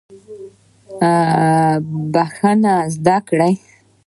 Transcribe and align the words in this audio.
بخښل 2.13 2.61
زده 2.95 3.17
کړئ 3.27 3.53